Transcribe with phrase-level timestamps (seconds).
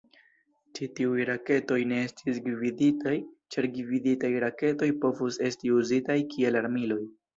[0.77, 3.13] Ĉi tiuj raketoj ne estis gviditaj,
[3.57, 7.03] ĉar gviditaj raketoj povus esti uzitaj kiel armiloj.